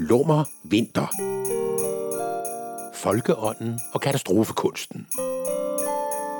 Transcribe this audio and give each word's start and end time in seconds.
lummer 0.00 0.44
vinter. 0.64 1.06
Folkeånden 2.94 3.80
og 3.92 4.00
katastrofekunsten. 4.00 5.06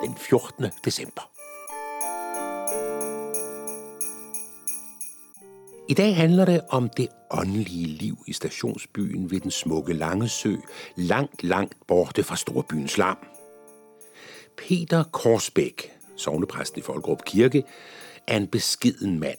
Den 0.02 0.14
14. 0.16 0.66
december. 0.84 1.30
I 5.88 5.94
dag 5.94 6.16
handler 6.16 6.44
det 6.44 6.60
om 6.68 6.88
det 6.96 7.08
åndelige 7.30 7.86
liv 7.86 8.16
i 8.26 8.32
stationsbyen 8.32 9.30
ved 9.30 9.40
den 9.40 9.50
smukke 9.50 9.92
Langesø, 9.92 10.56
langt, 10.96 11.42
langt 11.42 11.86
borte 11.86 12.22
fra 12.22 12.36
storbyens 12.36 12.98
larm. 12.98 13.26
Peter 14.56 15.02
Korsbæk, 15.02 15.92
sovnepræsten 16.16 16.78
i 16.78 16.82
Folkerup 16.82 17.24
Kirke, 17.24 17.64
er 18.26 18.36
en 18.36 18.46
beskeden 18.46 19.18
mand, 19.18 19.38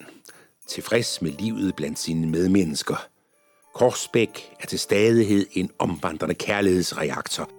tilfreds 0.68 1.22
med 1.22 1.32
livet 1.32 1.76
blandt 1.76 2.00
sine 2.00 2.28
medmennesker. 2.28 3.11
Korsbæk 3.74 4.54
er 4.60 4.66
til 4.68 4.80
stadighed 4.80 5.46
en 5.54 5.70
omvandrende 5.80 6.36
kærlighedsreaktor. 6.36 7.50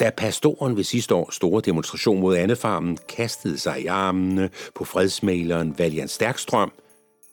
Da 0.00 0.10
pastoren 0.16 0.76
ved 0.76 0.84
sidste 0.84 1.14
års 1.14 1.34
store 1.34 1.60
demonstration 1.60 2.20
mod 2.20 2.36
Annefarmen 2.36 2.98
kastede 3.08 3.58
sig 3.58 3.82
i 3.82 3.86
armene 3.86 4.50
på 4.74 4.84
fredsmaleren 4.84 5.78
Valian 5.78 6.08
Stærkstrøm, 6.08 6.72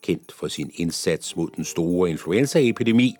kendt 0.03 0.31
for 0.31 0.47
sin 0.47 0.71
indsats 0.75 1.35
mod 1.35 1.49
den 1.55 1.65
store 1.65 2.09
influenzaepidemi, 2.09 3.15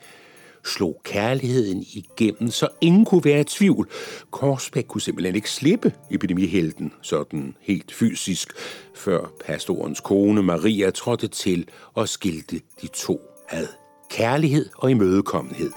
slog 0.66 1.02
kærligheden 1.04 1.86
igennem, 1.94 2.52
så 2.52 2.68
ingen 2.82 3.06
kunne 3.06 3.26
være 3.26 3.42
i 3.42 3.44
tvivl. 3.44 3.90
Korsbæk 4.32 4.86
kunne 4.88 5.02
simpelthen 5.02 5.36
ikke 5.36 5.52
slippe 5.52 5.94
epidemihelten, 6.12 6.94
sådan 7.02 7.56
helt 7.60 7.94
fysisk, 7.94 8.54
før 8.96 9.32
pastorens 9.46 10.00
kone 10.00 10.44
Maria 10.44 10.90
trådte 10.90 11.28
til 11.28 11.68
og 11.94 12.10
skilte 12.10 12.62
de 12.82 12.88
to 12.88 13.22
ad. 13.50 13.81
Kærlighed 14.12 14.70
og 14.76 14.92
imødekommenhed. 14.92 15.72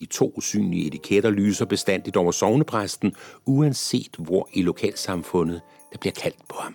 De 0.00 0.06
to 0.06 0.32
usynlige 0.36 0.86
etiketter 0.86 1.30
lyser 1.30 1.64
bestandigt 1.64 2.16
over 2.16 2.32
sovnepræsten, 2.32 3.14
uanset 3.46 4.16
hvor 4.18 4.48
i 4.52 4.62
lokalsamfundet 4.62 5.60
der 5.92 5.98
bliver 5.98 6.12
kaldt 6.12 6.48
på 6.48 6.56
ham. 6.58 6.74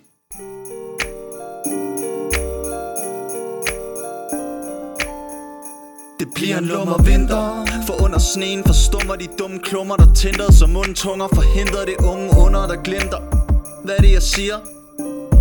Det 6.20 6.28
bliver 6.36 6.58
en 6.58 6.66
lummer 6.66 7.04
vinter 7.04 7.66
For 7.88 8.04
under 8.04 8.20
sneen 8.20 8.64
forstummer 8.64 9.16
de 9.16 9.28
dumme 9.40 9.60
klummer 9.60 9.96
Der 9.96 10.14
tænder 10.14 10.52
som 10.52 10.70
mundtunger 10.70 11.28
Forhindrer 11.28 11.86
det 11.86 11.96
unge 12.00 12.30
under 12.46 12.68
der 12.68 12.82
glimter 12.84 13.20
Hvad 13.84 13.96
er 13.98 14.02
det 14.02 14.12
jeg 14.12 14.22
siger? 14.22 14.75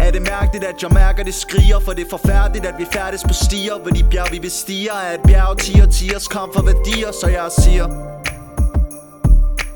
Er 0.04 0.10
det 0.10 0.22
mærkeligt 0.22 0.64
at 0.64 0.82
jeg 0.82 0.90
mærker 0.90 1.24
det 1.24 1.34
skriger? 1.34 1.80
For 1.80 1.92
det 1.92 2.04
er 2.04 2.10
forfærdeligt 2.10 2.66
at 2.66 2.74
vi 2.78 2.86
færdes 2.92 3.22
på 3.22 3.32
stier. 3.32 3.74
Ved 3.84 3.92
de 3.92 4.04
bjerg 4.10 4.32
vi 4.32 4.38
bestiger 4.38 4.92
Er 4.92 5.14
et 5.14 5.20
bjerg. 5.26 5.58
Tiger 5.58 5.86
tiers 5.86 6.28
kom 6.28 6.50
for 6.54 6.62
værdier 6.62 7.12
Så 7.20 7.26
jeg 7.26 7.48
siger. 7.58 7.86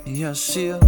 Jeg 0.07 0.37
siger. 0.37 0.79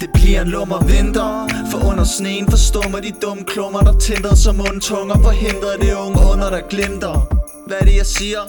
Det 0.00 0.10
bliver 0.14 0.40
en 0.42 0.48
lummer 0.48 0.84
vinter. 0.84 1.48
For 1.70 1.90
under 1.90 2.04
sneen 2.04 2.50
forstummer 2.50 3.00
de 3.00 3.12
dumme 3.22 3.44
klummer 3.44 3.80
Der 3.80 3.98
tænder 3.98 4.34
som 4.34 4.54
mundtunger. 4.56 5.22
Forhindrer 5.22 5.76
det 5.80 5.94
unge 5.94 6.20
under 6.32 6.50
der 6.50 6.60
glimter. 6.60 7.14
Hvad 7.66 7.76
er 7.80 7.84
det 7.84 7.96
jeg 7.96 8.06
siger? 8.06 8.40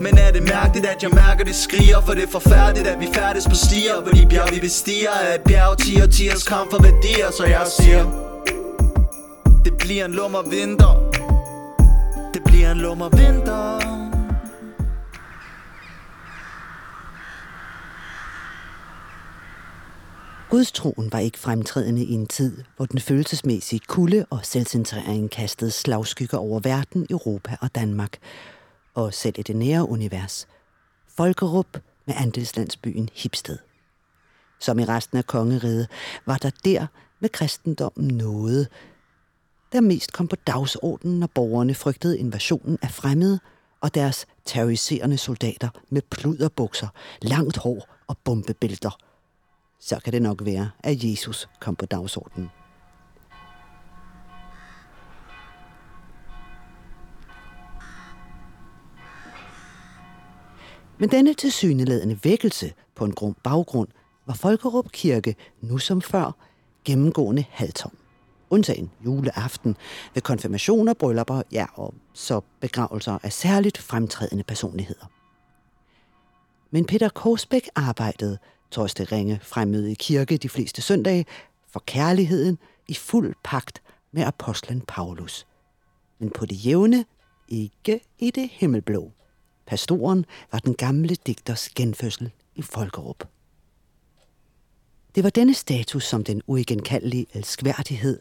Men 0.00 0.18
er 0.18 0.30
det 0.32 0.42
mærkeligt 0.42 0.86
at 0.86 1.02
jeg 1.02 1.10
mærker 1.10 1.44
det 1.44 1.54
skriger? 1.54 2.00
For 2.00 2.12
det 2.12 2.22
er 2.22 2.32
forfærdeligt 2.32 2.86
at 2.86 3.00
vi 3.00 3.08
færdes 3.14 3.44
på 3.48 3.54
stier. 3.54 4.00
Hvor 4.02 4.12
de 4.12 4.26
bjerg 4.30 4.54
vi 4.54 4.60
bestiger 4.60 5.10
er 5.10 5.34
et 5.34 5.40
bjerg. 5.40 5.78
Tier 5.78 6.06
tiers 6.06 6.42
kamp 6.42 6.70
for 6.70 6.82
værdier 6.82 7.30
Så 7.30 7.44
jeg 7.44 7.66
siger. 7.80 8.31
Det 9.64 9.78
bliver 9.78 10.04
en 10.04 10.12
lummer 10.12 10.42
vinter 10.42 11.10
Det 12.34 12.44
bliver 12.44 12.72
en 12.72 12.78
lummer 12.78 13.08
vinter 13.08 13.82
Gudstroen 20.50 21.12
var 21.12 21.18
ikke 21.18 21.38
fremtrædende 21.38 22.04
i 22.04 22.12
en 22.12 22.26
tid, 22.26 22.64
hvor 22.76 22.86
den 22.86 23.00
følelsesmæssige 23.00 23.80
kulde 23.88 24.26
og 24.30 24.40
selvcentrering 24.42 25.30
kastede 25.30 25.70
slagskygger 25.70 26.38
over 26.38 26.60
verden, 26.60 27.06
Europa 27.10 27.56
og 27.60 27.74
Danmark, 27.74 28.18
og 28.94 29.14
selv 29.14 29.34
i 29.38 29.42
det 29.42 29.56
nære 29.56 29.88
univers. 29.88 30.48
Folkerup 31.16 31.66
med 32.06 32.14
andelslandsbyen 32.18 33.08
Hipsted. 33.14 33.58
Som 34.60 34.78
i 34.78 34.84
resten 34.84 35.18
af 35.18 35.26
kongeriget 35.26 35.88
var 36.26 36.36
der 36.36 36.50
der 36.64 36.86
med 37.20 37.28
kristendommen 37.28 38.08
noget, 38.08 38.68
der 39.72 39.80
mest 39.80 40.12
kom 40.12 40.28
på 40.28 40.36
dagsordenen, 40.36 41.18
når 41.18 41.26
borgerne 41.34 41.74
frygtede 41.74 42.18
invasionen 42.18 42.78
af 42.82 42.90
fremmede 42.90 43.40
og 43.80 43.94
deres 43.94 44.26
terroriserende 44.44 45.18
soldater 45.18 45.68
med 45.90 46.02
pluderbukser, 46.10 46.88
langt 47.22 47.56
hår 47.56 47.88
og 48.06 48.16
bombebælter– 48.24 48.98
så 49.82 50.00
kan 50.04 50.12
det 50.12 50.22
nok 50.22 50.44
være, 50.44 50.70
at 50.80 51.04
Jesus 51.04 51.48
kom 51.60 51.76
på 51.76 51.86
dagsordenen. 51.86 52.50
Men 60.98 61.10
denne 61.10 61.34
tilsyneladende 61.34 62.18
vækkelse 62.24 62.72
på 62.94 63.04
en 63.04 63.12
grum 63.12 63.36
baggrund 63.42 63.88
var 64.26 64.34
Folkerup 64.34 64.92
Kirke 64.92 65.36
nu 65.60 65.78
som 65.78 66.02
før 66.02 66.32
gennemgående 66.84 67.44
halvtom. 67.50 68.01
Undtagen 68.52 68.90
juleaften 69.04 69.76
ved 70.14 70.22
konfirmationer, 70.22 70.94
bryllupper, 70.94 71.42
ja 71.52 71.66
og 71.74 71.94
så 72.12 72.40
begravelser 72.60 73.18
af 73.22 73.32
særligt 73.32 73.78
fremtrædende 73.78 74.44
personligheder. 74.44 75.06
Men 76.70 76.84
Peter 76.84 77.08
Korsbæk 77.08 77.68
arbejdede 77.74 78.38
Torste 78.70 79.04
Ringe 79.04 79.40
fremmede 79.42 79.90
i 79.90 79.94
kirke 79.94 80.36
de 80.36 80.48
fleste 80.48 80.82
søndage 80.82 81.26
for 81.68 81.82
kærligheden 81.86 82.58
i 82.88 82.94
fuld 82.94 83.34
pagt 83.44 83.82
med 84.12 84.22
apostlen 84.22 84.80
Paulus. 84.80 85.46
Men 86.18 86.30
på 86.30 86.46
det 86.46 86.66
jævne, 86.66 87.04
ikke 87.48 88.00
i 88.18 88.30
det 88.30 88.48
himmelblå. 88.52 89.12
Pastoren 89.66 90.26
var 90.52 90.58
den 90.58 90.74
gamle 90.74 91.14
digters 91.26 91.68
genfødsel 91.68 92.30
i 92.54 92.62
Folkerup. 92.62 93.31
Det 95.14 95.24
var 95.24 95.30
denne 95.30 95.54
status 95.54 96.04
som 96.04 96.24
den 96.24 96.42
uigenkaldelige 96.46 97.26
elskværdighed, 97.34 98.20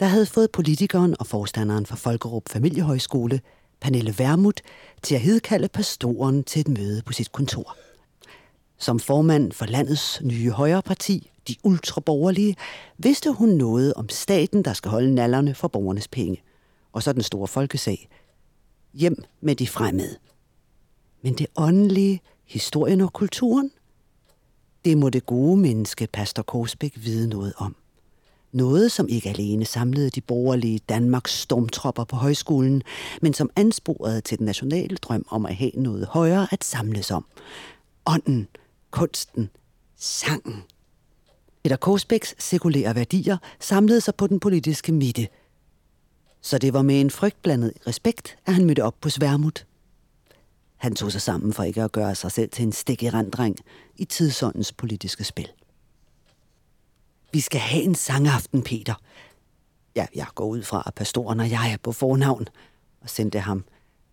der 0.00 0.06
havde 0.06 0.26
fået 0.26 0.50
politikeren 0.50 1.16
og 1.18 1.26
forstanderen 1.26 1.86
for 1.86 1.96
Folkerup 1.96 2.48
Familiehøjskole, 2.48 3.40
Pernille 3.80 4.14
Vermut, 4.18 4.60
til 5.02 5.14
at 5.14 5.20
hedkalde 5.20 5.68
pastoren 5.68 6.44
til 6.44 6.60
et 6.60 6.68
møde 6.68 7.02
på 7.02 7.12
sit 7.12 7.32
kontor. 7.32 7.76
Som 8.78 8.98
formand 8.98 9.52
for 9.52 9.66
landets 9.66 10.20
nye 10.24 10.50
højreparti, 10.50 11.30
de 11.48 11.56
ultraborgerlige, 11.64 12.56
vidste 12.98 13.32
hun 13.32 13.48
noget 13.48 13.94
om 13.94 14.08
staten, 14.08 14.64
der 14.64 14.72
skal 14.72 14.90
holde 14.90 15.14
nallerne 15.14 15.54
for 15.54 15.68
borgernes 15.68 16.08
penge. 16.08 16.42
Og 16.92 17.02
så 17.02 17.12
den 17.12 17.22
store 17.22 17.48
folkesag. 17.48 18.08
Hjem 18.94 19.22
med 19.40 19.56
de 19.56 19.66
fremmede. 19.66 20.16
Men 21.22 21.34
det 21.34 21.46
åndelige, 21.56 22.20
historien 22.46 23.00
og 23.00 23.12
kulturen, 23.12 23.70
det 24.84 24.98
må 24.98 25.10
det 25.10 25.26
gode 25.26 25.56
menneske, 25.56 26.08
Pastor 26.12 26.42
Korsbæk, 26.42 26.92
vide 26.96 27.28
noget 27.28 27.52
om. 27.56 27.76
Noget, 28.52 28.92
som 28.92 29.08
ikke 29.08 29.28
alene 29.28 29.64
samlede 29.64 30.10
de 30.10 30.20
borgerlige 30.20 30.80
Danmarks 30.88 31.38
stormtropper 31.38 32.04
på 32.04 32.16
højskolen, 32.16 32.82
men 33.22 33.34
som 33.34 33.50
ansporede 33.56 34.20
til 34.20 34.38
den 34.38 34.46
nationale 34.46 34.96
drøm 34.96 35.24
om 35.28 35.46
at 35.46 35.56
have 35.56 35.70
noget 35.74 36.06
højere 36.06 36.48
at 36.52 36.64
samles 36.64 37.10
om. 37.10 37.24
Ånden, 38.06 38.48
kunsten, 38.90 39.50
sangen. 39.96 40.62
Peter 41.62 41.76
Korsbæks 41.76 42.34
sekulære 42.38 42.94
værdier 42.94 43.36
samlede 43.60 44.00
sig 44.00 44.14
på 44.14 44.26
den 44.26 44.40
politiske 44.40 44.92
midte. 44.92 45.28
Så 46.42 46.58
det 46.58 46.72
var 46.72 46.82
med 46.82 47.00
en 47.00 47.10
frygtblandet 47.10 47.72
respekt, 47.86 48.38
at 48.46 48.54
han 48.54 48.64
mødte 48.64 48.84
op 48.84 48.94
på 49.00 49.10
Sværmut. 49.10 49.66
Han 50.80 50.94
tog 50.94 51.12
sig 51.12 51.22
sammen 51.22 51.52
for 51.52 51.62
ikke 51.62 51.82
at 51.82 51.92
gøre 51.92 52.14
sig 52.14 52.32
selv 52.32 52.50
til 52.50 52.62
en 52.62 52.72
stik 52.72 53.02
i 53.02 53.10
randdreng 53.10 53.56
i 53.96 54.04
tidsåndens 54.04 54.72
politiske 54.72 55.24
spil. 55.24 55.48
Vi 57.32 57.40
skal 57.40 57.60
have 57.60 57.82
en 57.82 57.94
sangaften, 57.94 58.62
Peter. 58.62 58.94
Ja, 59.96 60.06
jeg 60.14 60.26
går 60.34 60.44
ud 60.44 60.62
fra, 60.62 60.82
at 60.86 60.94
pastoren 60.94 61.40
og 61.40 61.50
jeg 61.50 61.72
er 61.72 61.76
på 61.82 61.92
fornavn, 61.92 62.46
og 63.00 63.10
sendte 63.10 63.40
ham 63.40 63.64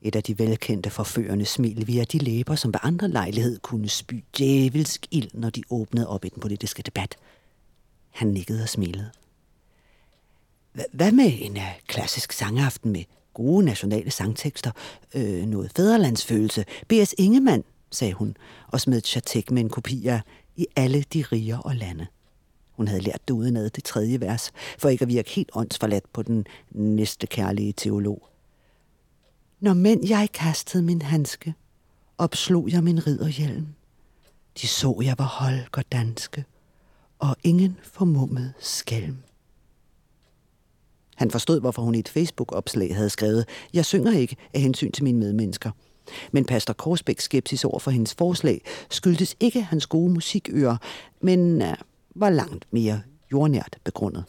et 0.01 0.15
af 0.15 0.23
de 0.23 0.39
velkendte 0.39 0.89
forførende 0.89 1.45
smil 1.45 1.87
via 1.87 2.03
de 2.03 2.17
læber, 2.17 2.55
som 2.55 2.73
ved 2.73 2.79
andre 2.83 3.07
lejlighed 3.07 3.59
kunne 3.59 3.89
spy 3.89 4.23
djævelsk 4.37 5.07
ild, 5.11 5.29
når 5.33 5.49
de 5.49 5.63
åbnede 5.69 6.07
op 6.07 6.25
i 6.25 6.29
den 6.29 6.41
politiske 6.41 6.83
debat. 6.83 7.15
Han 8.09 8.27
nikkede 8.27 8.63
og 8.63 8.69
smilede. 8.69 9.11
Hvad 10.91 11.11
med 11.11 11.33
en 11.39 11.57
uh, 11.57 11.63
klassisk 11.87 12.31
sangaften 12.31 12.91
med 12.91 13.03
gode 13.37 13.65
nationale 13.65 14.11
sangtekster, 14.11 14.71
øh, 15.15 15.45
noget 15.45 15.71
fædrelandsfølelse. 15.75 16.65
B.S. 16.87 17.15
Ingemann, 17.17 17.63
sagde 17.91 18.13
hun, 18.13 18.37
og 18.67 18.81
smed 18.81 19.01
chatek 19.01 19.51
med 19.51 19.61
en 19.61 19.69
kopi 19.69 20.07
af 20.07 20.21
i 20.55 20.67
alle 20.75 21.03
de 21.13 21.21
riger 21.31 21.57
og 21.57 21.75
lande. 21.75 22.07
Hun 22.71 22.87
havde 22.87 23.01
lært 23.01 23.27
det 23.27 23.33
udenad 23.33 23.69
det 23.69 23.83
tredje 23.83 24.21
vers, 24.21 24.51
for 24.79 24.89
ikke 24.89 25.01
at 25.01 25.07
virke 25.07 25.29
helt 25.29 25.49
åndsforladt 25.53 26.13
på 26.13 26.23
den 26.23 26.45
næste 26.71 27.27
kærlige 27.27 27.73
teolog. 27.73 28.29
Når 29.59 29.73
mænd 29.73 30.07
jeg 30.07 30.29
kastede 30.33 30.83
min 30.83 31.01
handske, 31.01 31.53
opslog 32.17 32.69
jeg 32.71 32.83
min 32.83 33.07
ridderhjelm. 33.07 33.67
De 34.61 34.67
så 34.67 35.01
jeg 35.03 35.15
var 35.17 35.25
holger 35.25 35.81
danske, 35.91 36.45
og 37.19 37.35
ingen 37.43 37.77
formummede 37.83 38.53
skælm. 38.59 39.17
Han 41.17 41.31
forstod, 41.31 41.59
hvorfor 41.59 41.81
hun 41.81 41.95
i 41.95 41.99
et 41.99 42.09
Facebook-opslag 42.09 42.95
havde 42.95 43.09
skrevet, 43.09 43.45
jeg 43.73 43.85
synger 43.85 44.11
ikke 44.11 44.35
af 44.53 44.61
hensyn 44.61 44.91
til 44.91 45.03
mine 45.03 45.19
medmennesker. 45.19 45.71
Men 46.31 46.45
pastor 46.45 46.73
Korsbæks 46.73 47.23
skepsis 47.23 47.65
over 47.65 47.79
for 47.79 47.91
hendes 47.91 48.15
forslag 48.15 48.61
skyldtes 48.89 49.35
ikke 49.39 49.61
hans 49.61 49.87
gode 49.87 50.13
musikører, 50.13 50.77
men 51.21 51.61
uh, 51.61 51.67
var 52.15 52.29
langt 52.29 52.65
mere 52.71 53.01
jordnært 53.31 53.77
begrundet. 53.83 54.23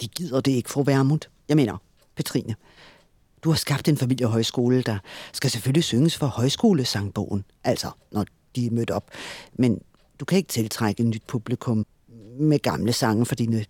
De 0.00 0.08
gider 0.08 0.40
det 0.40 0.52
ikke, 0.52 0.70
fru 0.70 0.82
Værmund. 0.82 1.20
Jeg 1.48 1.56
mener, 1.56 1.76
Petrine. 2.16 2.54
Du 3.44 3.50
har 3.50 3.56
skabt 3.56 3.88
en 3.88 3.96
familiehøjskole, 3.96 4.82
der 4.82 4.98
skal 5.32 5.50
selvfølgelig 5.50 5.84
synges 5.84 6.16
for 6.16 6.26
højskolesangbogen. 6.26 7.44
Altså, 7.64 7.90
når 8.10 8.24
de 8.56 8.66
er 8.66 8.70
mødt 8.70 8.90
op. 8.90 9.10
Men 9.52 9.80
du 10.20 10.24
kan 10.24 10.38
ikke 10.38 10.48
tiltrække 10.48 11.00
et 11.00 11.06
nyt 11.06 11.22
publikum 11.26 11.86
med 12.38 12.58
gamle 12.58 12.92
sange 12.92 13.26
for 13.26 13.34
dine 13.34 13.64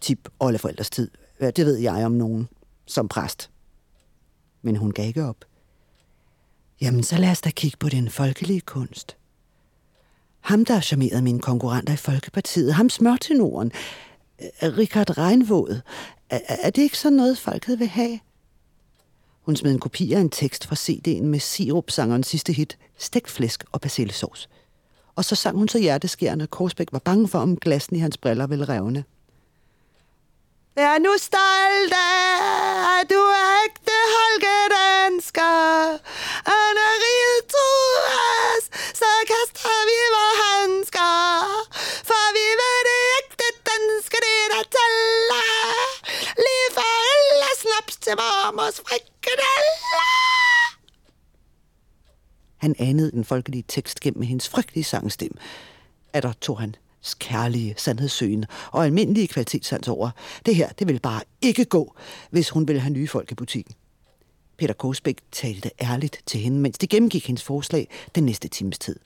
tip 0.00 0.28
oldeforældres 0.40 0.90
tid. 0.90 1.10
Det 1.40 1.66
ved 1.66 1.76
jeg 1.76 2.06
om 2.06 2.12
nogen 2.12 2.48
som 2.86 3.08
præst. 3.08 3.50
Men 4.62 4.76
hun 4.76 4.92
gav 4.92 5.06
ikke 5.06 5.24
op. 5.24 5.44
Jamen, 6.80 7.02
så 7.02 7.18
lad 7.18 7.30
os 7.30 7.40
da 7.40 7.50
kigge 7.50 7.76
på 7.76 7.88
den 7.88 8.10
folkelige 8.10 8.60
kunst. 8.60 9.16
Ham, 10.40 10.64
der 10.64 10.80
charmerede 10.80 11.22
mine 11.22 11.40
konkurrenter 11.40 11.92
i 11.92 11.96
Folkepartiet, 11.96 12.74
ham 12.74 12.90
smørtenoren, 12.90 13.72
øh, 14.42 14.78
Richard 14.78 15.18
Reinvåd, 15.18 15.80
er, 16.30 16.40
er 16.48 16.70
det 16.70 16.82
ikke 16.82 16.98
sådan 16.98 17.16
noget, 17.16 17.38
folket 17.38 17.78
vil 17.78 17.86
have? 17.86 18.18
Hun 19.40 19.56
smed 19.56 19.72
en 19.72 19.78
kopi 19.78 20.12
af 20.12 20.20
en 20.20 20.30
tekst 20.30 20.66
fra 20.66 20.76
CD'en 20.76 21.22
med 21.22 21.40
Sirup-sangerens 21.40 22.26
sidste 22.26 22.52
hit, 22.52 22.78
Stegt 22.98 23.30
flæsk 23.30 23.64
og 23.72 23.80
persillesauce. 23.80 24.48
Og 25.14 25.24
så 25.24 25.34
sang 25.34 25.58
hun 25.58 25.68
så 25.68 25.78
hjerteskærende, 25.78 26.42
at 26.42 26.50
Korsbæk 26.50 26.92
var 26.92 26.98
bange 26.98 27.28
for, 27.28 27.38
om 27.38 27.56
glassen 27.56 27.96
i 27.96 27.98
hans 27.98 28.18
briller 28.18 28.46
ville 28.46 28.64
revne. 28.64 29.04
Vær 30.78 30.98
nu 31.06 31.12
stolt 31.28 31.92
af, 31.92 33.00
at 33.00 33.04
du 33.12 33.20
er 33.40 33.48
ægte 33.64 33.96
holkedansker. 34.16 35.54
Og 36.54 36.64
når 36.76 36.92
riget 37.04 37.42
trues, 37.52 38.64
så 39.00 39.10
kaster 39.30 39.78
vi 39.88 39.98
vores 40.16 40.38
handsker. 40.46 41.14
For 42.10 42.24
vi 42.36 42.46
ved 42.60 42.78
det 42.88 43.00
ægte 43.18 43.48
danske, 43.70 44.16
det 44.26 44.42
der 44.52 44.64
tæller. 44.76 45.48
Lige 46.44 46.68
for 46.76 46.88
alle 47.10 47.50
snaps 47.62 47.96
til 48.04 48.14
mormors 48.20 48.76
frikadeller. 48.86 50.12
Han 52.56 52.74
anede 52.78 53.10
den 53.10 53.24
folkelige 53.24 53.64
tekst 53.68 54.00
gennem 54.00 54.22
hendes 54.22 54.48
frygtelige 54.48 54.84
sangstemme. 54.84 55.38
Er 56.12 56.20
der 56.20 56.32
tog 56.32 56.60
han 56.60 56.76
kærlige 57.14 57.74
sandhedssøgen 57.76 58.44
og 58.72 58.84
almindelige 58.84 59.28
kvalitetssans 59.28 59.88
over. 59.88 60.10
Det 60.46 60.56
her, 60.56 60.68
det 60.68 60.88
vil 60.88 61.00
bare 61.00 61.22
ikke 61.42 61.64
gå, 61.64 61.94
hvis 62.30 62.50
hun 62.50 62.68
vil 62.68 62.80
have 62.80 62.92
nye 62.92 63.08
folk 63.08 63.32
i 63.32 63.34
butikken. 63.34 63.74
Peter 64.56 64.74
Korsbæk 64.74 65.18
talte 65.32 65.70
ærligt 65.80 66.22
til 66.26 66.40
hende, 66.40 66.60
mens 66.60 66.78
det 66.78 66.88
gennemgik 66.88 67.26
hendes 67.26 67.42
forslag 67.42 67.88
den 68.14 68.24
næste 68.24 68.48
times 68.48 68.78
tid. 68.78 68.96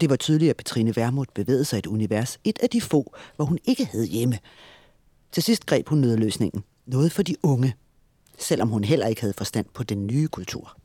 Det 0.00 0.10
var 0.10 0.16
tydeligt, 0.16 0.50
at 0.50 0.56
Petrine 0.56 0.96
Vermut 0.96 1.28
bevægede 1.34 1.64
sig 1.64 1.76
i 1.76 1.78
et 1.78 1.86
univers, 1.86 2.38
et 2.44 2.58
af 2.62 2.70
de 2.70 2.80
få, 2.80 3.14
hvor 3.36 3.44
hun 3.44 3.58
ikke 3.64 3.84
havde 3.84 4.06
hjemme. 4.06 4.38
Til 5.32 5.42
sidst 5.42 5.66
greb 5.66 5.88
hun 5.88 5.98
nødløsningen. 5.98 6.64
Noget 6.86 7.12
for 7.12 7.22
de 7.22 7.36
unge, 7.42 7.74
selvom 8.38 8.68
hun 8.68 8.84
heller 8.84 9.06
ikke 9.06 9.20
havde 9.20 9.34
forstand 9.38 9.66
på 9.74 9.82
den 9.82 10.06
nye 10.06 10.28
kultur. 10.28 10.76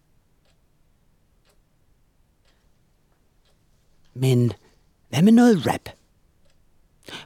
Men 4.13 4.53
hvad 5.09 5.21
med 5.21 5.31
noget 5.31 5.67
rap? 5.67 5.89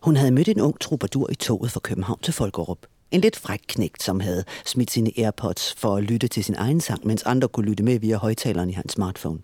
Hun 0.01 0.15
havde 0.15 0.31
mødt 0.31 0.47
en 0.47 0.61
ung 0.61 0.79
troubadour 0.79 1.31
i 1.31 1.35
toget 1.35 1.71
fra 1.71 1.79
København 1.79 2.19
til 2.21 2.33
Folkerup. 2.33 2.85
En 3.11 3.21
lidt 3.21 3.35
fræk 3.35 3.61
knægt, 3.67 4.03
som 4.03 4.19
havde 4.19 4.43
smidt 4.65 4.91
sine 4.91 5.11
Airpods 5.17 5.73
for 5.73 5.95
at 5.95 6.03
lytte 6.03 6.27
til 6.27 6.43
sin 6.43 6.55
egen 6.55 6.81
sang, 6.81 7.07
mens 7.07 7.23
andre 7.23 7.47
kunne 7.47 7.65
lytte 7.65 7.83
med 7.83 7.99
via 7.99 8.17
højtaleren 8.17 8.69
i 8.69 8.73
hans 8.73 8.91
smartphone. 8.91 9.39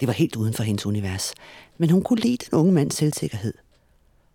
Det 0.00 0.06
var 0.06 0.12
helt 0.14 0.36
uden 0.36 0.54
for 0.54 0.62
hendes 0.62 0.86
univers, 0.86 1.32
men 1.78 1.90
hun 1.90 2.02
kunne 2.02 2.20
lide 2.20 2.36
den 2.36 2.58
unge 2.58 2.72
mands 2.72 2.94
selvsikkerhed. 2.94 3.54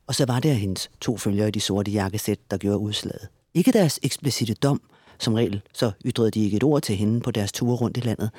Og 0.07 0.16
så 0.16 0.25
var 0.25 0.39
det 0.39 0.56
hendes 0.56 0.89
to 1.01 1.18
følgere 1.18 1.48
i 1.48 1.51
de 1.51 1.60
sorte 1.60 1.92
jakkesæt, 1.92 2.39
der 2.51 2.57
gjorde 2.57 2.77
udslaget. 2.77 3.27
Ikke 3.54 3.72
deres 3.72 4.00
eksplicite 4.04 4.54
dom, 4.54 4.81
som 5.19 5.33
regel 5.33 5.62
så 5.74 5.92
ytrede 6.06 6.31
de 6.31 6.44
ikke 6.44 6.57
et 6.57 6.63
ord 6.63 6.81
til 6.81 6.95
hende 6.95 7.22
på 7.22 7.31
deres 7.31 7.51
ture 7.51 7.75
rundt 7.75 7.98
i 7.98 8.00
landet, 8.00 8.30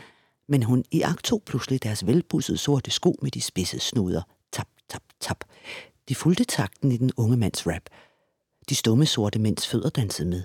men 0.48 0.62
hun 0.62 0.84
iagtog 0.90 1.42
pludselig 1.46 1.82
deres 1.82 2.06
velbussede 2.06 2.58
sorte 2.58 2.90
sko 2.90 3.18
med 3.22 3.30
de 3.30 3.40
spidse 3.40 3.78
snuder. 3.78 4.22
Tap, 4.52 4.68
tap, 4.88 5.02
tap. 5.20 5.44
De 6.08 6.14
fulgte 6.14 6.44
takten 6.44 6.92
i 6.92 6.96
den 6.96 7.10
unge 7.16 7.36
mands 7.36 7.66
rap. 7.66 7.82
De 8.68 8.74
stumme 8.74 9.06
sorte 9.06 9.38
mænds 9.38 9.68
fødder 9.68 9.88
dansede 9.88 10.28
med. 10.28 10.42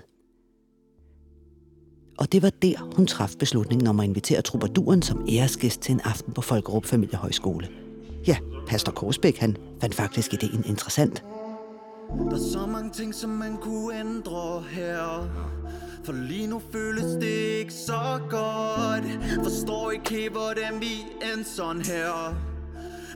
Og 2.18 2.32
det 2.32 2.42
var 2.42 2.50
der, 2.50 2.94
hun 2.96 3.06
traf 3.06 3.30
beslutningen 3.38 3.86
om 3.86 4.00
at 4.00 4.04
invitere 4.04 4.42
troubaduren 4.42 5.02
som 5.02 5.26
æresgæst 5.28 5.80
til 5.80 5.92
en 5.92 6.00
aften 6.00 6.32
på 6.32 6.40
Folkerup 6.40 6.86
Familiehøjskole. 6.86 7.68
Ja, 8.26 8.36
Pastor 8.66 8.92
Korsbæk, 8.92 9.38
han 9.38 9.56
fandt 9.80 9.94
faktisk 9.94 10.34
ideen 10.34 10.64
interessant. 10.66 11.24
Der 12.30 12.36
er 12.36 12.50
så 12.52 12.66
mange 12.66 12.90
ting, 12.90 13.14
som 13.14 13.30
man 13.30 13.56
kunne 13.56 14.00
ændre 14.00 14.62
her 14.70 15.28
For 16.04 16.12
lige 16.12 16.46
nu 16.46 16.62
føles 16.72 17.12
det 17.20 17.58
ikke 17.58 17.72
så 17.72 18.20
godt 18.30 19.04
Forstår 19.42 19.90
ikke 19.90 20.28
hvordan 20.30 20.80
vi 20.80 20.92
endte 21.34 21.50
sådan 21.50 21.82
her 21.82 22.51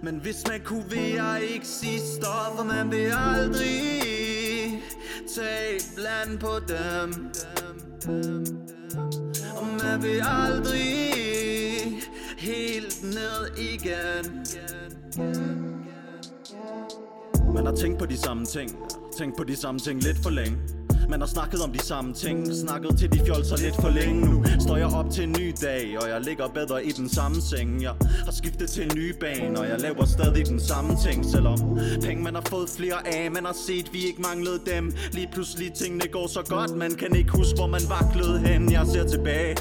men 0.02 0.20
hvis 0.22 0.36
man 0.48 0.60
kunne, 0.64 0.84
vil 0.90 1.10
jeg 1.14 1.42
ikke 1.54 1.66
sige 1.66 2.00
stop 2.00 2.56
For 2.56 2.64
man 2.64 2.90
vil 2.90 3.12
aldrig 3.16 4.82
tage 5.36 5.80
land 5.96 6.38
på 6.38 6.58
dem. 6.68 7.30
Og 9.56 9.66
man 9.82 10.02
vil 10.02 10.22
aldrig 10.26 10.86
helt 12.38 13.02
ned 13.02 13.58
igen. 13.58 14.46
Man 17.54 17.66
har 17.66 17.74
tænkt 17.74 17.98
på 17.98 18.06
de 18.06 18.16
samme 18.16 18.46
ting 18.46 18.70
Tænkt 19.18 19.36
på 19.36 19.44
de 19.44 19.56
samme 19.56 19.80
ting 19.80 20.02
lidt 20.02 20.18
for 20.22 20.30
længe 20.30 20.75
man 21.08 21.20
har 21.20 21.26
snakket 21.26 21.60
om 21.62 21.72
de 21.72 21.78
samme 21.78 22.14
ting 22.14 22.46
Snakket 22.54 22.98
til 22.98 23.12
de 23.12 23.20
fjolser 23.26 23.56
lidt 23.56 23.76
for 23.80 23.88
længe 23.88 24.20
nu. 24.26 24.44
Står 24.60 24.76
jeg 24.76 24.86
op 24.86 25.10
til 25.10 25.24
en 25.24 25.32
ny 25.38 25.54
dag 25.62 25.98
Og 26.02 26.08
jeg 26.08 26.20
ligger 26.20 26.48
bedre 26.48 26.84
i 26.84 26.90
den 26.90 27.08
samme 27.08 27.40
seng. 27.40 27.82
Jeg 27.82 27.94
har 28.24 28.32
skiftet 28.32 28.70
til 28.70 28.82
en 28.82 28.90
ny 28.96 29.14
bane 29.20 29.58
Og 29.58 29.68
jeg 29.68 29.80
laver 29.80 30.04
stadig 30.04 30.46
den 30.46 30.60
samme 30.60 30.96
ting 31.06 31.24
Selvom 31.24 31.58
penge 32.02 32.22
man 32.22 32.34
har 32.34 32.44
fået 32.48 32.68
flere 32.68 33.06
af 33.06 33.30
Man 33.30 33.44
har 33.44 33.56
set 33.66 33.92
vi 33.92 34.06
ikke 34.06 34.22
manglede 34.22 34.60
dem. 34.66 34.92
Lige 35.12 35.28
pludselig 35.32 35.72
tingene 35.72 36.06
går 36.12 36.26
så 36.26 36.42
godt 36.48 36.76
Man 36.76 36.90
kan 36.90 37.16
ikke 37.16 37.30
huske 37.30 37.54
hvor 37.56 37.66
man 37.66 37.80
vaklede 37.88 38.38
hen. 38.38 38.72
Jeg 38.72 38.86
ser 38.86 39.06
tilbage 39.06 39.56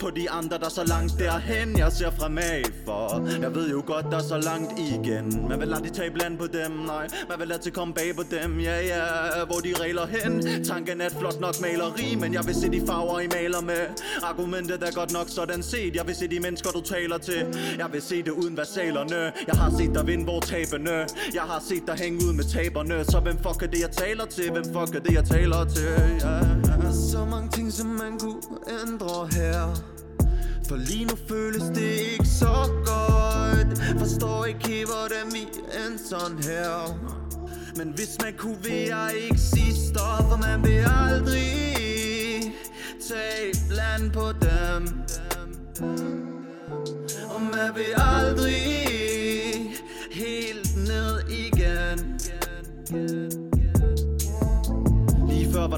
på 0.00 0.10
de 0.10 0.30
andre, 0.30 0.58
der 0.58 0.68
så 0.68 0.84
langt 0.84 1.12
derhen 1.18 1.78
Jeg 1.78 1.92
ser 1.92 2.10
fremad 2.10 2.64
for. 2.84 3.28
Jeg 3.40 3.54
ved 3.54 3.70
jo 3.70 3.82
godt, 3.86 4.06
der 4.10 4.16
er 4.16 4.22
så 4.22 4.38
langt 4.38 4.72
igen. 4.78 5.48
Man 5.48 5.60
vil 5.60 5.74
aldrig 5.74 5.92
tage 5.92 6.10
bland 6.10 6.38
på 6.38 6.46
dem, 6.46 6.70
nej. 6.86 7.06
Man 7.28 7.38
vil 7.40 7.52
altid 7.52 7.70
komme 7.70 7.94
bag 7.94 8.16
på 8.16 8.22
dem, 8.30 8.60
ja 8.60 8.80
ja. 8.80 9.04
Hvor 9.46 9.60
de 9.66 9.72
regler 9.82 10.06
hen? 10.06 10.64
Tanken 10.64 11.00
er 11.00 11.06
et 11.06 11.16
flot 11.20 11.40
nok 11.40 11.54
maleri 11.60 12.14
Men 12.20 12.34
jeg 12.34 12.46
vil 12.46 12.54
se 12.54 12.70
de 12.70 12.82
farver, 12.86 13.20
I 13.20 13.26
maler 13.26 13.60
med. 13.60 13.82
Argumentet 14.22 14.82
er 14.82 14.92
godt 14.92 15.12
nok 15.12 15.28
sådan 15.28 15.62
set. 15.62 15.96
Jeg 15.96 16.06
vil 16.06 16.14
se 16.14 16.28
de 16.28 16.40
mennesker, 16.40 16.70
du 16.70 16.80
taler 16.80 17.18
til. 17.18 17.46
Jeg 17.78 17.88
vil 17.92 18.02
se 18.02 18.22
det 18.22 18.30
uden 18.30 18.56
versalerne. 18.56 19.32
Jeg 19.46 19.56
har 19.62 19.70
set 19.78 19.94
dig 19.94 20.06
vinde, 20.06 20.24
hvor 20.24 20.40
tabene 20.40 20.96
Jeg 21.34 21.42
har 21.42 21.62
set 21.68 21.82
dig 21.86 21.94
hænge 21.94 22.18
ud 22.26 22.32
med 22.32 22.44
taberne. 22.44 23.04
Så 23.04 23.20
hvem 23.20 23.36
fuck 23.36 23.62
er 23.62 23.66
det, 23.66 23.80
jeg 23.80 23.90
taler 23.90 24.26
til? 24.26 24.50
Hvem 24.52 24.64
fuck 24.64 24.94
er 24.94 25.00
det, 25.00 25.14
jeg 25.14 25.24
taler 25.24 25.64
til? 25.64 25.88
Yeah 26.24 26.67
ja. 26.88 26.92
Så 26.92 27.24
mange 27.24 27.48
ting, 27.48 27.72
som 27.72 27.86
man 27.86 28.18
kunne 28.18 28.42
ændre 28.82 29.28
her. 29.32 29.74
For 30.68 30.76
lige 30.76 31.04
nu 31.04 31.14
føles 31.28 31.62
det 31.62 31.92
ikke 32.12 32.26
så 32.26 32.68
godt. 32.86 33.98
Forstår 33.98 34.44
ikke 34.44 34.84
hvordan 34.86 35.32
vi 35.32 35.42
endte 35.86 36.08
sådan 36.08 36.38
her. 36.38 36.98
Men 37.76 37.88
hvis 37.94 38.18
man 38.22 38.34
kunne, 38.38 38.58
vil 38.62 38.72
jeg 38.72 39.10
ikke 39.22 39.38
sige 39.38 39.74
stop 39.88 40.32
For 40.32 40.38
man 40.38 40.62
vil 40.62 40.84
aldrig 41.00 42.52
tage 43.08 43.52
land 43.70 44.10
på 44.12 44.32
dem. 44.40 44.88
Og 47.34 47.42
man 47.42 47.70
vil 47.74 47.92
aldrig 47.96 48.87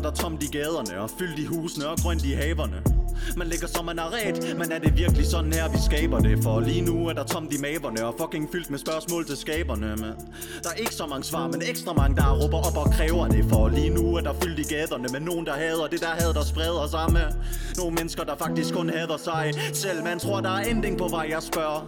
Lige 0.01 0.07
før 0.07 0.11
der 0.11 0.17
tomt 0.17 0.43
i 0.43 0.47
gaderne 0.47 1.01
Og 1.01 1.11
fyldt 1.11 1.39
i 1.39 1.45
husene 1.45 1.89
og 1.89 1.99
grønt 1.99 2.25
i 2.25 2.33
haverne. 2.33 3.00
Man 3.37 3.47
ligger 3.47 3.69
som 3.69 3.85
man 3.85 3.99
er 3.99 4.13
ret 4.13 4.59
Men 4.59 4.73
er 4.73 4.79
det 4.79 4.97
virkelig 4.97 5.27
sådan 5.27 5.53
her 5.53 5.69
vi 5.69 5.79
skaber 5.85 6.19
det? 6.21 6.43
For 6.43 6.61
lige 6.61 6.81
nu 6.81 7.09
er 7.09 7.13
der 7.13 7.25
tomt 7.25 7.53
i 7.55 7.59
maverne 7.59 8.05
Og 8.07 8.15
fucking 8.21 8.49
fyldt 8.53 8.71
med 8.71 8.79
spørgsmål 8.79 9.27
til 9.27 9.37
skaberne 9.37 9.87
men 9.87 10.13
Der 10.63 10.71
er 10.71 10.79
ikke 10.79 10.95
så 10.95 11.07
mange 11.07 11.25
svar 11.25 11.47
Men 11.47 11.63
ekstra 11.63 11.93
mange 11.93 12.17
der 12.17 12.43
råber 12.43 12.59
op 12.59 12.77
og 12.77 12.93
kræver 12.93 13.29
det. 13.29 13.45
For 13.49 13.69
lige 13.69 13.91
nu 13.91 14.17
er 14.17 14.21
der 14.21 14.35
fyldt 14.43 14.59
i 14.59 14.75
gaderne 14.75 15.09
Med 15.13 15.21
nogen 15.21 15.47
der 15.47 15.53
hader 15.53 15.87
det 15.87 16.01
der 16.01 16.07
had 16.07 16.35
der 16.35 16.45
spreder 16.45 16.87
sig 16.87 17.13
med 17.13 17.27
Nogle 17.77 17.95
mennesker 17.95 18.25
der 18.25 18.37
faktisk 18.37 18.75
kun 18.75 18.91
hader 18.91 19.17
sig 19.17 19.53
Selv 19.73 20.05
man 20.05 20.19
tror 20.19 20.41
der 20.41 20.51
er 20.51 20.63
ending 20.65 20.99
på 20.99 21.09
vej 21.09 21.27
jeg 21.31 21.43
spørger. 21.43 21.81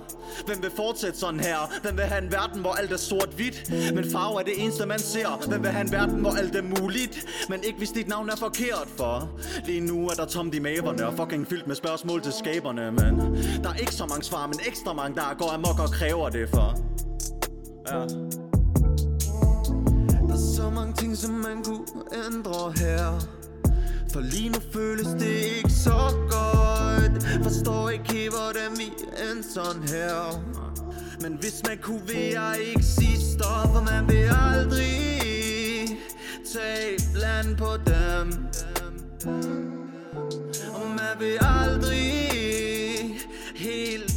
Hvem 0.47 0.63
vil 0.63 0.71
fortsætte 0.77 1.19
sådan 1.19 1.41
her? 1.41 1.57
Hvem 1.83 1.97
vil 1.97 2.05
have 2.05 2.25
en 2.25 2.33
verden 2.33 2.61
hvor 2.61 2.73
alt 2.73 2.93
er 2.93 2.97
sort-hvidt? 2.97 3.73
Men 3.95 4.11
farve 4.11 4.41
er 4.41 4.45
det 4.45 4.53
eneste 4.63 4.87
man 4.87 4.99
ser. 4.99 5.49
Hvem 5.49 5.63
vil 5.63 5.71
have 5.71 5.85
en 5.87 5.93
verden 5.93 6.21
hvor 6.21 6.31
alt 6.31 6.57
er 6.57 6.63
muligt? 6.63 7.25
Men 7.49 7.61
ikke 7.65 7.79
hvis 7.79 7.91
dit 7.91 8.09
navn 8.09 8.29
er 8.31 8.37
forkert 8.37 8.89
for 8.97 9.31
Lige 9.67 9.81
nu 9.81 10.09
er 10.09 10.15
der 10.15 10.25
tomt 10.27 10.55
i 10.55 10.59
maverne 10.59 11.12
er 11.13 11.17
fucking 11.17 11.47
fyldt 11.47 11.67
med 11.67 11.75
spørgsmål 11.75 12.23
til 12.23 12.33
skaberne 12.33 12.93
Men 12.93 13.21
der 13.63 13.69
er 13.69 13.75
ikke 13.75 13.95
så 13.95 14.07
mange 14.07 14.23
svar 14.23 14.47
Men 14.47 14.61
ekstra 14.67 14.93
mange 14.93 15.15
der 15.15 15.35
går 15.39 15.51
amok 15.51 15.79
og 15.79 15.91
kræver 15.91 16.29
det 16.29 16.49
for. 16.49 16.79
Ja. 17.89 17.99
Der 20.29 20.35
er 20.35 20.55
så 20.57 20.71
mange 20.71 20.93
ting 20.93 21.17
som 21.17 21.31
man 21.31 21.65
kunne 21.65 21.87
ændre 22.27 22.73
her. 22.77 23.21
For 24.13 24.21
lige 24.21 24.49
nu 24.49 24.59
føles 24.73 25.07
det 25.07 25.57
ikke 25.57 25.71
så 25.71 26.01
godt. 26.31 27.43
Forstår 27.43 27.91
ikke 27.91 28.13
helt, 28.13 28.35
hvordan 28.35 28.71
vi 28.77 28.93
er 29.17 29.43
sådan 29.55 29.83
her. 29.83 30.43
Men 31.21 31.39
hvis 31.41 31.63
man 31.69 31.79
kunne, 31.83 32.03
vil 32.07 32.31
jeg 32.33 32.57
ikke 32.69 32.83
sige 32.83 33.21
stop 33.21 33.69
For 33.75 33.85
man 33.85 34.09
vil 34.09 34.29
aldrig 34.53 34.99
tage 36.53 36.99
land 37.15 37.57
på 37.57 37.77
dem. 37.87 39.72
Og 40.75 40.87
man 40.89 41.15
vil 41.21 41.39
aldrig 41.41 42.13
helt 43.55 44.12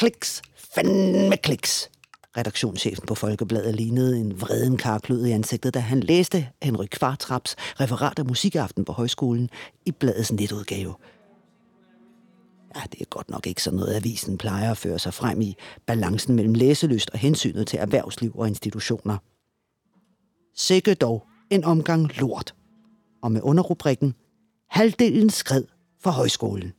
Kliks. 0.00 0.42
Fandme 0.74 1.36
kliks. 1.36 1.90
Redaktionschefen 2.36 3.06
på 3.06 3.14
Folkebladet 3.14 3.74
lignede 3.74 4.18
en 4.18 4.40
vreden 4.40 4.76
karklud 4.76 5.26
i 5.26 5.30
ansigtet, 5.30 5.74
da 5.74 5.78
han 5.78 6.00
læste 6.00 6.48
Henrik 6.62 6.88
Kvartraps 6.88 7.56
referat 7.80 8.18
af 8.18 8.24
musikaften 8.24 8.84
på 8.84 8.92
højskolen 8.92 9.50
i 9.86 9.92
bladets 9.92 10.32
netudgave. 10.32 10.94
Ja, 12.76 12.80
det 12.92 13.00
er 13.00 13.04
godt 13.04 13.30
nok 13.30 13.46
ikke 13.46 13.62
sådan 13.62 13.78
noget, 13.78 13.94
avisen 13.94 14.38
plejer 14.38 14.70
at 14.70 14.78
føre 14.78 14.98
sig 14.98 15.14
frem 15.14 15.40
i 15.40 15.56
balancen 15.86 16.34
mellem 16.34 16.54
læselyst 16.54 17.10
og 17.10 17.18
hensynet 17.18 17.66
til 17.66 17.78
erhvervsliv 17.78 18.32
og 18.34 18.48
institutioner. 18.48 19.18
Sikke 20.56 20.94
dog 20.94 21.26
en 21.50 21.64
omgang 21.64 22.18
lort. 22.18 22.54
Og 23.22 23.32
med 23.32 23.40
underrubrikken 23.44 24.14
Halvdelen 24.70 25.30
skred 25.30 25.64
for 26.02 26.10
højskolen. 26.10 26.72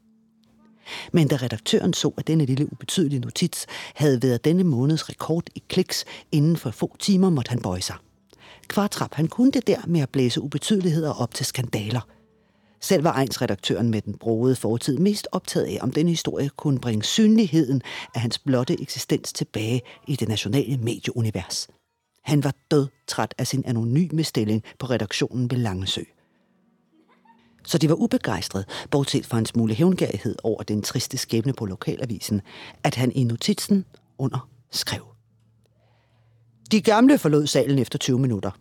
Men 1.13 1.27
da 1.27 1.36
redaktøren 1.36 1.93
så, 1.93 2.13
at 2.17 2.27
denne 2.27 2.45
lille 2.45 2.71
ubetydelige 2.71 3.19
notits 3.19 3.65
havde 3.95 4.24
været 4.24 4.45
denne 4.45 4.63
måneds 4.63 5.10
rekord 5.10 5.43
i 5.55 5.63
kliks, 5.69 6.05
inden 6.31 6.57
for 6.57 6.71
få 6.71 6.95
timer 7.00 7.29
måtte 7.29 7.50
han 7.50 7.62
bøje 7.62 7.81
sig. 7.81 7.95
Kvartrap, 8.67 9.13
han 9.13 9.27
kunne 9.27 9.51
det 9.51 9.67
der 9.67 9.81
med 9.88 10.01
at 10.01 10.10
blæse 10.10 10.41
ubetydeligheder 10.41 11.13
op 11.13 11.33
til 11.33 11.45
skandaler. 11.45 12.01
Selv 12.81 13.03
var 13.03 13.41
redaktøren 13.41 13.89
med 13.89 14.01
den 14.01 14.17
broede 14.17 14.55
fortid 14.55 14.98
mest 14.98 15.27
optaget 15.31 15.65
af, 15.65 15.77
om 15.81 15.91
denne 15.91 16.12
historie 16.12 16.50
kunne 16.50 16.79
bringe 16.79 17.03
synligheden 17.03 17.81
af 18.15 18.21
hans 18.21 18.39
blotte 18.39 18.81
eksistens 18.81 19.33
tilbage 19.33 19.81
i 20.07 20.15
det 20.15 20.27
nationale 20.27 20.77
medieunivers. 20.77 21.67
Han 22.24 22.43
var 22.43 22.53
død 22.71 22.88
træt 23.07 23.33
af 23.38 23.48
sin 23.48 23.63
anonyme 23.65 24.24
stilling 24.24 24.63
på 24.79 24.86
redaktionen 24.86 25.51
ved 25.51 25.57
Langesø. 25.57 26.01
Så 27.63 27.77
de 27.77 27.89
var 27.89 27.95
ubegejstret, 27.95 28.65
bortset 28.91 29.25
fra 29.25 29.37
en 29.37 29.45
smule 29.45 29.73
hævngærighed 29.73 30.35
over 30.43 30.63
den 30.63 30.81
triste 30.81 31.17
skæbne 31.17 31.53
på 31.53 31.65
lokalavisen, 31.65 32.41
at 32.83 32.95
han 32.95 33.11
i 33.11 33.23
notitsen 33.23 33.85
under 34.17 34.49
skrev. 34.71 35.01
De 36.71 36.81
gamle 36.81 37.17
forlod 37.17 37.47
salen 37.47 37.79
efter 37.79 37.99
20 37.99 38.19
minutter. 38.19 38.51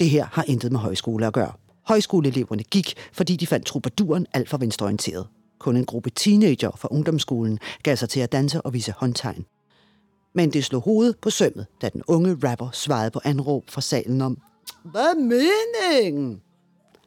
Det 0.00 0.10
her 0.10 0.26
har 0.32 0.44
intet 0.46 0.72
med 0.72 0.80
højskole 0.80 1.26
at 1.26 1.32
gøre. 1.32 1.52
Højskoleeleverne 1.86 2.62
gik, 2.62 2.94
fordi 3.12 3.36
de 3.36 3.46
fandt 3.46 3.66
troubaduren 3.66 4.26
alt 4.32 4.48
for 4.48 4.58
venstreorienteret. 4.58 5.26
Kun 5.58 5.76
en 5.76 5.86
gruppe 5.86 6.10
teenager 6.10 6.70
fra 6.76 6.88
ungdomsskolen 6.90 7.58
gav 7.82 7.96
sig 7.96 8.08
til 8.08 8.20
at 8.20 8.32
danse 8.32 8.60
og 8.62 8.72
vise 8.72 8.92
håndtegn. 8.92 9.44
Men 10.34 10.52
det 10.52 10.64
slog 10.64 10.82
hovedet 10.82 11.18
på 11.18 11.30
sømmet, 11.30 11.66
da 11.82 11.88
den 11.88 12.02
unge 12.06 12.36
rapper 12.48 12.70
svarede 12.72 13.10
på 13.10 13.20
anråb 13.24 13.70
fra 13.70 13.80
salen 13.80 14.20
om, 14.20 14.38
Hvad 14.84 15.02
er 15.02 15.14
meningen? 15.14 16.40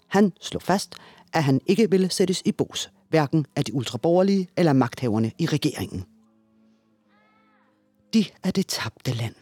Han 0.07 0.31
slog 0.41 0.61
fast, 0.61 0.95
at 1.33 1.43
han 1.43 1.61
ikke 1.65 1.89
ville 1.89 2.09
sættes 2.11 2.41
i 2.45 2.51
bos, 2.51 2.91
hverken 3.09 3.45
af 3.55 3.65
de 3.65 3.73
ultraborgerlige 3.73 4.47
eller 4.57 4.73
magthaverne 4.73 5.31
i 5.39 5.45
regeringen. 5.45 6.05
De 8.13 8.25
er 8.43 8.51
det 8.51 8.67
tabte 8.67 9.13
land. 9.13 9.35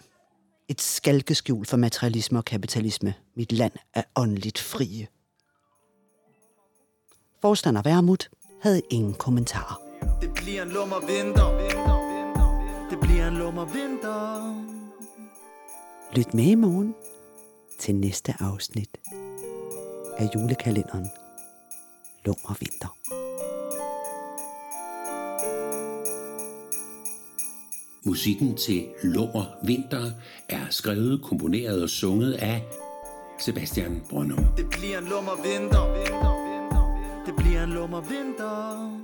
Et 0.67 0.81
skalkeskjul 0.81 1.65
for 1.65 1.77
materialisme 1.77 2.39
og 2.39 2.45
kapitalisme. 2.45 3.13
Mit 3.35 3.51
land 3.51 3.73
er 3.93 4.03
åndeligt 4.15 4.59
frie. 4.59 5.07
Forstander 7.41 7.81
Værmut 7.81 8.29
havde 8.61 8.81
ingen 8.89 9.13
kommentarer. 9.13 9.81
Det 10.21 10.33
bliver 10.33 10.63
en 10.63 10.69
lummer 10.69 10.99
vinter 10.99 11.49
Det 12.89 12.99
bliver 12.99 13.27
en 13.27 13.33
lummer 13.33 13.65
vinter 13.65 14.55
Lyt 16.15 16.33
med 16.33 16.43
i 16.43 16.55
morgen 16.55 16.95
til 17.79 17.95
næste 17.95 18.35
afsnit 18.39 18.97
af 20.17 20.29
julekalenderen 20.35 21.07
lummer 22.25 22.55
vinter. 22.59 22.97
Musikken 28.05 28.57
til 28.57 28.85
Lummer 29.03 29.45
Vinter 29.63 30.11
er 30.49 30.69
skrevet, 30.69 31.21
komponeret 31.21 31.83
og 31.83 31.89
sunget 31.89 32.33
af 32.33 32.63
Sebastian 33.39 34.03
Brønum. 34.09 34.45
Det 34.57 34.65
bliver 34.69 34.97
en 34.97 35.05
lummer 35.05 35.35
vinter 35.43 35.83
Det 37.25 37.35
bliver 37.35 37.63
en 37.63 37.69
lummer 37.69 38.01
vinter 38.01 39.00